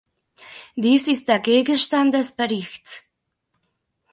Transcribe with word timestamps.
Dies 0.75 1.05
ist 1.05 1.27
der 1.27 1.37
Gegenstand 1.39 2.15
des 2.15 2.31
Berichts. 2.31 3.07